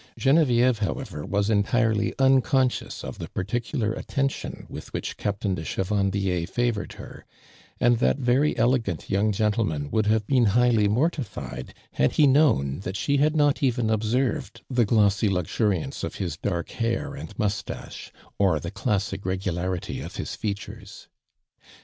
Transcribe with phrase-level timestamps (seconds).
[0.17, 5.63] Genevieve, however, was entirely un conscious of the particular at tention with which Captain de
[5.63, 7.23] Chevandier favored her,
[7.79, 12.97] and that very elegant young gentleman would have been highly mortiKed had he knowTi that
[12.97, 18.59] she had not even observed the glossy luxuriance of his dark hair and moustache, or
[18.59, 21.09] the classic regularity of his i'eatures.